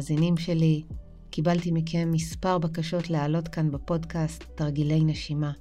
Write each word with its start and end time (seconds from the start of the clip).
המאזינים 0.00 0.36
שלי, 0.36 0.82
קיבלתי 1.30 1.70
מכם 1.72 2.10
מספר 2.12 2.58
בקשות 2.58 3.10
להעלות 3.10 3.48
כאן 3.48 3.70
בפודקאסט 3.70 4.44
תרגילי 4.54 5.04
נשימה, 5.04 5.52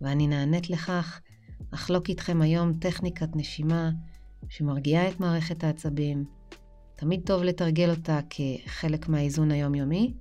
ואני 0.00 0.26
נענית 0.26 0.70
לכך 0.70 1.20
אחלוק 1.70 2.08
איתכם 2.08 2.42
היום 2.42 2.72
טכניקת 2.72 3.36
נשימה 3.36 3.90
שמרגיעה 4.48 5.08
את 5.08 5.20
מערכת 5.20 5.64
העצבים. 5.64 6.24
תמיד 6.96 7.20
טוב 7.26 7.42
לתרגל 7.42 7.90
אותה 7.90 8.20
כחלק 8.30 9.08
מהאיזון 9.08 9.50
היומיומי, 9.50 10.14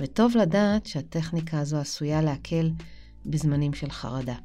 וטוב 0.00 0.36
לדעת 0.36 0.86
שהטכניקה 0.86 1.60
הזו 1.60 1.76
עשויה 1.76 2.22
להקל 2.22 2.70
בזמנים 3.26 3.74
של 3.74 3.90
חרדה. 3.90 4.36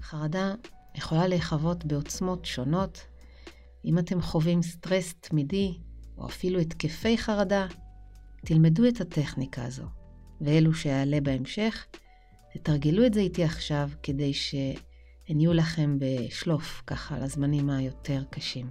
חרדה 0.00 0.54
יכולה 0.94 1.26
להיחוות 1.26 1.84
בעוצמות 1.84 2.44
שונות. 2.44 3.15
אם 3.84 3.98
אתם 3.98 4.20
חווים 4.20 4.62
סטרס 4.62 5.14
תמידי, 5.20 5.78
או 6.18 6.26
אפילו 6.26 6.58
התקפי 6.60 7.18
חרדה, 7.18 7.66
תלמדו 8.44 8.88
את 8.88 9.00
הטכניקה 9.00 9.64
הזו, 9.64 9.86
ואלו 10.40 10.74
שיעלה 10.74 11.20
בהמשך, 11.20 11.86
תתרגלו 12.52 13.06
את 13.06 13.14
זה 13.14 13.20
איתי 13.20 13.44
עכשיו 13.44 13.90
כדי 14.02 14.34
שהן 14.34 15.40
יהיו 15.40 15.52
לכם 15.52 15.98
בשלוף, 15.98 16.82
ככה, 16.86 17.18
לזמנים 17.18 17.70
היותר 17.70 18.22
קשים. 18.30 18.70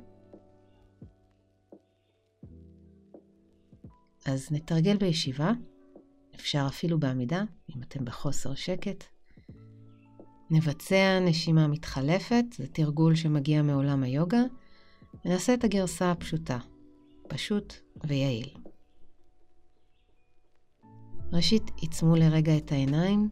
אז 4.26 4.52
נתרגל 4.52 4.98
בישיבה, 4.98 5.52
אפשר 6.36 6.66
אפילו 6.68 7.00
בעמידה, 7.00 7.44
אם 7.76 7.82
אתם 7.84 8.06
בחוסר 8.06 8.56
שקט. 8.56 9.04
נבצע 10.50 11.20
נשימה 11.20 11.68
מתחלפת, 11.68 12.46
זה 12.58 12.68
תרגול 12.68 13.16
שמגיע 13.16 13.62
מעולם 13.62 14.04
היוגה. 14.04 14.42
ונעשה 15.26 15.54
את 15.54 15.64
הגרסה 15.64 16.12
הפשוטה, 16.12 16.60
פשוט 17.28 17.74
ויעיל. 18.08 18.50
ראשית, 21.34 21.64
עיצמו 21.76 22.16
לרגע 22.16 22.58
את 22.58 22.72
העיניים 22.72 23.30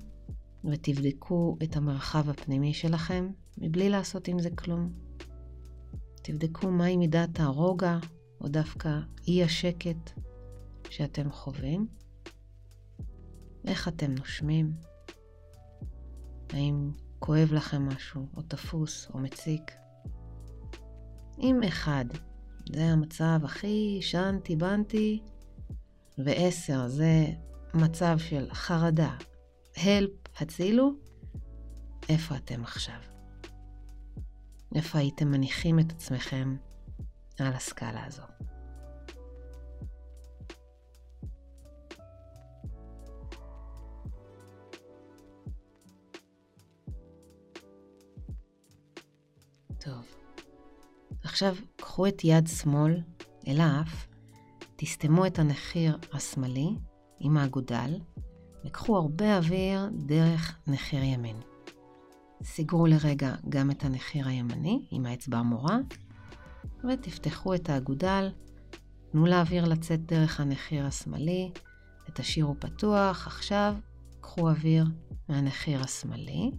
ותבדקו 0.65 1.57
את 1.63 1.75
המרחב 1.75 2.29
הפנימי 2.29 2.73
שלכם 2.73 3.31
מבלי 3.57 3.89
לעשות 3.89 4.27
עם 4.27 4.39
זה 4.39 4.49
כלום. 4.49 4.93
תבדקו 6.21 6.71
מהי 6.71 6.97
מידת 6.97 7.39
הרוגע 7.39 7.97
או 8.41 8.47
דווקא 8.47 8.99
אי 9.27 9.43
השקט 9.43 10.11
שאתם 10.89 11.31
חווים. 11.31 11.87
איך 13.67 13.87
אתם 13.87 14.11
נושמים? 14.11 14.73
האם 16.49 16.91
כואב 17.19 17.53
לכם 17.53 17.87
משהו, 17.87 18.27
או 18.37 18.41
תפוס, 18.41 19.07
או 19.13 19.19
מציק? 19.19 19.71
אם 21.39 21.59
אחד, 21.67 22.05
זה 22.73 22.83
המצב 22.83 23.39
הכי 23.43 23.99
שנתי 24.01 24.55
בנתי, 24.55 25.21
ועשר, 26.17 26.87
זה 26.87 27.25
מצב 27.73 28.17
של 28.17 28.53
חרדה, 28.53 29.15
הלפ, 29.77 30.11
הצילו, 30.39 30.91
איפה 32.09 32.35
אתם 32.35 32.63
עכשיו? 32.63 32.99
איפה 34.75 34.99
הייתם 34.99 35.31
מניחים 35.31 35.79
את 35.79 35.91
עצמכם 35.91 36.55
על 37.39 37.53
הסקאלה 37.53 38.05
הזו? 38.05 38.23
טוב. 49.79 50.15
עכשיו 51.23 51.55
קחו 51.75 52.07
את 52.07 52.23
יד 52.23 52.47
שמאל 52.47 53.01
אל 53.47 53.61
האף, 53.61 54.07
תסתמו 54.75 55.25
את 55.25 55.39
הנחיר 55.39 55.97
השמאלי 56.13 56.69
עם 57.19 57.37
האגודל, 57.37 57.99
וקחו 58.65 58.97
הרבה 58.97 59.37
אוויר 59.37 59.89
דרך 59.97 60.59
נחיר 60.67 61.03
ימין. 61.03 61.35
סגרו 62.43 62.85
לרגע 62.85 63.35
גם 63.49 63.71
את 63.71 63.83
הנחיר 63.83 64.27
הימני 64.27 64.87
עם 64.91 65.05
האצבע 65.05 65.37
המורה, 65.37 65.77
ותפתחו 66.89 67.55
את 67.55 67.69
האגודל, 67.69 68.29
תנו 69.11 69.25
לאוויר 69.25 69.65
לצאת 69.65 70.05
דרך 70.05 70.39
הנחיר 70.39 70.85
השמאלי, 70.85 71.51
ותשאירו 72.09 72.55
פתוח. 72.59 73.27
עכשיו 73.27 73.75
קחו 74.21 74.49
אוויר 74.49 74.85
מהנחיר 75.29 75.81
השמאלי, 75.81 76.51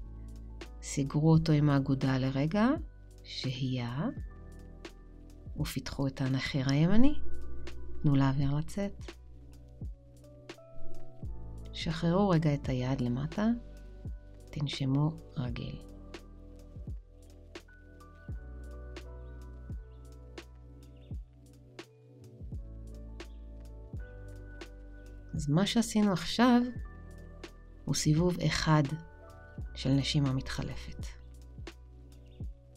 סגרו 0.82 1.32
אותו 1.32 1.52
עם 1.52 1.70
האגודל 1.70 2.19
לרגע, 2.19 2.69
שהייה, 3.25 4.08
ופיתחו 5.60 6.06
את 6.06 6.20
הנחיר 6.20 6.66
הימני. 6.70 7.15
תנו 8.03 8.16
לאוויר 8.16 8.54
לצאת. 8.54 8.92
שחררו 11.72 12.28
רגע 12.28 12.54
את 12.54 12.69
היד 12.69 13.00
למטה, 13.00 13.47
תנשמו 14.50 15.10
רגיל. 15.37 15.82
אז 25.34 25.48
מה 25.48 25.66
שעשינו 25.66 26.12
עכשיו 26.12 26.62
הוא 27.84 27.94
סיבוב 27.94 28.41
אחד 28.41 28.82
של 29.75 29.91
נשימה 29.91 30.32
מתחלפת. 30.32 31.23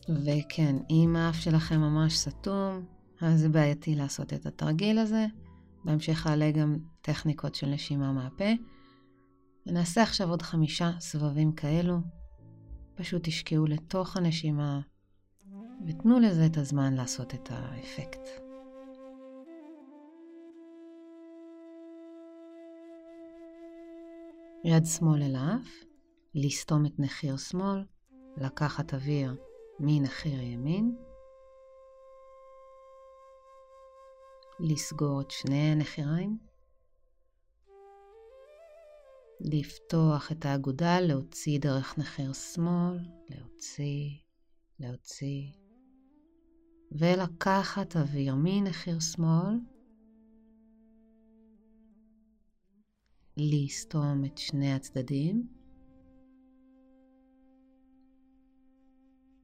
וכן, 0.09 0.75
אם 0.89 1.15
האף 1.15 1.35
שלכם 1.35 1.79
ממש 1.79 2.17
סתום, 2.17 2.85
אז 3.21 3.39
זה 3.39 3.49
בעייתי 3.49 3.95
לעשות 3.95 4.33
את 4.33 4.45
התרגיל 4.45 4.99
הזה. 4.99 5.25
בהמשך 5.83 6.27
אעלה 6.27 6.51
גם 6.51 6.77
טכניקות 7.01 7.55
של 7.55 7.67
נשימה 7.67 8.11
מהפה. 8.11 8.51
ונעשה 9.65 10.03
עכשיו 10.03 10.29
עוד 10.29 10.41
חמישה 10.41 10.91
סבבים 10.99 11.51
כאלו. 11.51 11.97
פשוט 12.95 13.23
תשקעו 13.23 13.65
לתוך 13.65 14.17
הנשימה 14.17 14.81
ותנו 15.87 16.19
לזה 16.19 16.45
את 16.45 16.57
הזמן 16.57 16.93
לעשות 16.93 17.33
את 17.33 17.49
האפקט. 17.51 18.29
יד 24.63 24.85
שמאל 24.85 25.23
אל 25.23 25.35
האף, 25.35 25.67
לסתום 26.35 26.85
את 26.85 26.99
נחיר 26.99 27.37
שמאל, 27.37 27.83
לקחת 28.37 28.93
אוויר 28.93 29.35
מנחיר 29.79 30.41
ימין, 30.41 30.97
לסגור 34.59 35.21
את 35.21 35.31
שני 35.31 35.71
הנחיריים, 35.71 36.37
לפתוח 39.39 40.31
את 40.31 40.45
האגודל, 40.45 41.03
להוציא 41.07 41.59
דרך 41.59 41.97
נחיר 41.97 42.33
שמאל, 42.33 42.97
להוציא, 43.29 44.09
להוציא, 44.79 45.51
ולקחת 46.91 47.95
אוויר 47.95 48.35
מנחיר 48.35 48.99
שמאל, 48.99 49.59
לסתום 53.37 54.25
את 54.25 54.37
שני 54.37 54.73
הצדדים, 54.73 55.56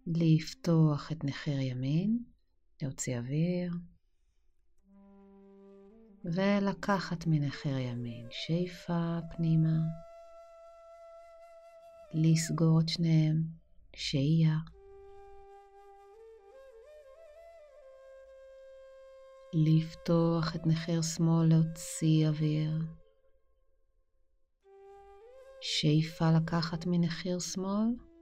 לפתוח 0.08 1.12
את 1.12 1.24
נחיר 1.24 1.60
ימין, 1.60 2.24
להוציא 2.82 3.18
אוויר, 3.18 3.74
ולקחת 6.26 7.24
מנחיר 7.28 7.78
ימין 7.78 8.28
שאיפה 8.32 9.18
פנימה, 9.36 9.78
לסגור 12.14 12.80
את 12.80 12.90
שניהם, 12.90 13.44
שהייה. 13.96 14.58
לפתוח 19.54 20.56
את 20.56 20.68
נחיר 20.68 21.02
שמאל, 21.02 21.48
להוציא 21.50 22.28
אוויר. 22.28 22.72
שאיפה 25.62 26.32
לקחת 26.32 26.86
מנחיר 26.88 27.40
שמאל. 27.40 28.13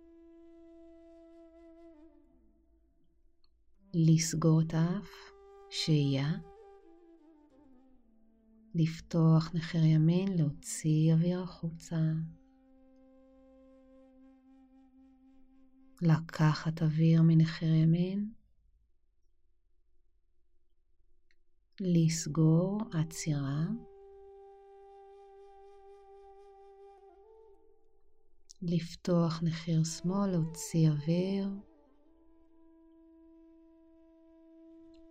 לסגור 3.94 4.62
את 4.62 4.74
האף, 4.74 5.10
שהייה. 5.70 6.32
לפתוח 8.76 9.52
נחיר 9.54 9.84
ימין, 9.84 10.38
להוציא 10.38 11.14
אוויר 11.14 11.42
החוצה. 11.42 12.00
לקחת 16.02 16.82
אוויר 16.82 17.22
מנחיר 17.22 17.74
ימין. 17.74 18.32
לסגור 21.80 22.80
עצירה. 22.94 23.66
לפתוח 28.62 29.44
נחיר 29.44 29.84
שמאל, 29.84 30.32
להוציא 30.32 30.90
אוויר. 30.90 31.71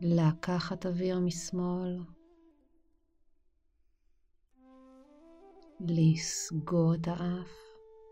לקחת 0.00 0.86
אוויר 0.86 1.18
משמאל, 1.18 1.98
לסגור 5.80 6.94
את 6.94 7.08
האף, 7.08 7.50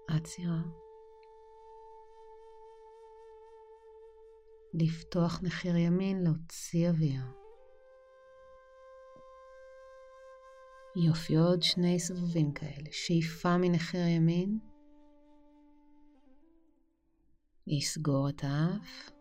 עצירה. 0.08 0.62
לפתוח 4.74 5.40
נחיר 5.42 5.76
ימין, 5.76 6.22
להוציא 6.24 6.88
אוויר. 6.88 7.22
יופי, 10.96 11.36
עוד 11.36 11.62
שני 11.62 11.98
סבבים 11.98 12.52
כאלה. 12.52 12.88
שאיפה 12.90 13.56
מנחיר 13.56 14.06
ימין. 14.06 14.58
לסגור 17.66 18.28
את 18.28 18.40
האף. 18.42 19.17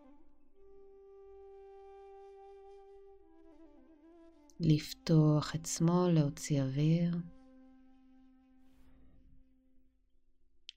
לפתוח 4.60 5.54
את 5.54 5.66
שמאל, 5.66 6.12
להוציא 6.12 6.62
אוויר. 6.62 7.16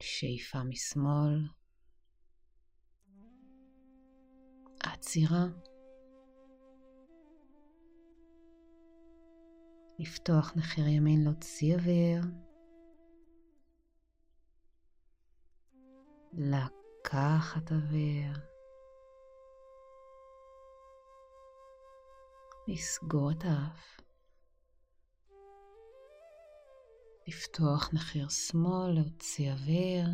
שאיפה 0.03 0.63
משמאל. 0.63 1.47
עצירה. 4.83 5.45
לפתוח 9.99 10.53
נחיר 10.55 10.87
ימין, 10.87 11.23
להוציא 11.23 11.75
אוויר. 11.75 12.21
לקחת 16.33 17.71
אוויר. 17.71 18.50
לסגור 22.71 23.31
את 23.31 23.43
האף. 23.43 24.01
לפתוח 27.27 27.93
נחיר 27.93 28.29
שמאל, 28.29 28.91
להוציא 28.91 29.51
אוויר. 29.51 30.05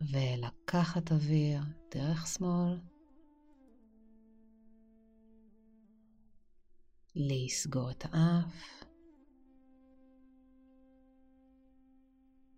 ולקחת 0.00 1.12
אוויר 1.12 1.60
דרך 1.94 2.26
שמאל. 2.26 2.80
לסגור 7.16 7.90
את 7.90 8.04
האף. 8.04 8.84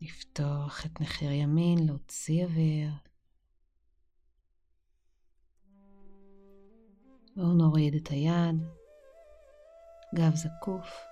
לפתוח 0.01 0.87
את 0.87 1.01
נחיר 1.01 1.33
ימין, 1.33 1.79
להוציא 1.87 2.45
אוויר. 2.45 3.14
בואו 7.37 7.53
נוריד 7.53 7.95
את 7.95 8.09
היד, 8.09 8.63
גב 10.15 10.35
זקוף, 10.35 11.07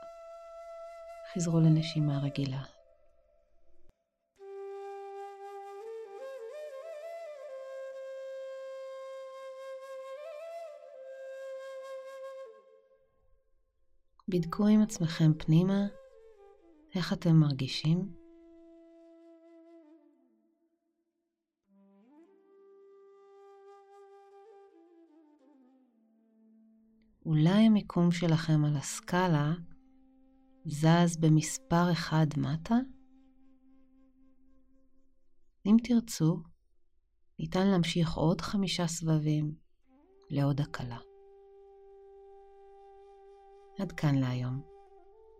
חזרו 1.35 1.61
לנשימה 1.61 2.19
רגילה. 2.19 2.63
בדקו 14.29 14.67
עם 14.67 14.83
עצמכם 14.83 15.33
פנימה 15.39 15.87
איך 16.95 17.13
אתם 17.13 17.37
מרגישים. 17.37 18.22
אולי 27.27 27.67
המיקום 27.67 28.11
שלכם 28.11 28.65
על 28.65 28.77
הסקאלה 28.77 29.53
זז 30.65 31.17
במספר 31.21 31.93
אחד 31.93 32.27
מטה? 32.37 32.75
אם 35.67 35.77
תרצו, 35.85 36.37
ניתן 37.39 37.67
להמשיך 37.67 38.15
עוד 38.15 38.41
חמישה 38.41 38.87
סבבים 38.87 39.55
לעוד 40.31 40.61
הקלה. 40.61 40.99
עד 43.79 43.93
כאן 43.93 44.15
להיום. 44.15 44.63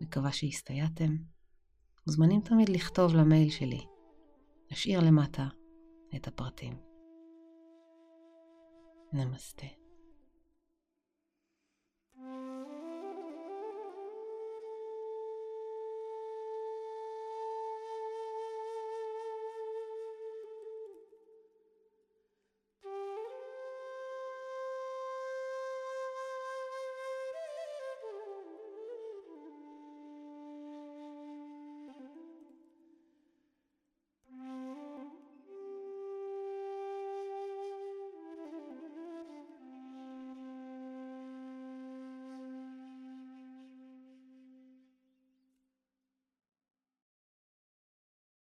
מקווה 0.01 0.31
שהסתייעתם. 0.31 1.15
מוזמנים 2.07 2.41
תמיד 2.41 2.69
לכתוב 2.69 3.15
למייל 3.15 3.49
שלי. 3.49 3.85
נשאיר 4.71 4.99
למטה 4.99 5.47
את 6.15 6.27
הפרטים. 6.27 6.73
נמסטה. 9.13 9.82